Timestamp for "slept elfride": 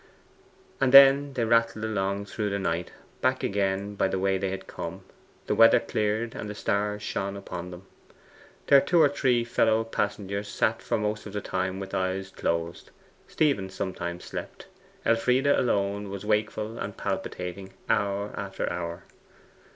14.25-15.45